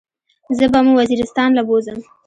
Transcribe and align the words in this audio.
زه 0.57 0.65
به 0.71 0.79
مو 0.85 0.91
وزيرستان 0.99 1.49
له 1.57 1.61
بوزم. 1.67 1.99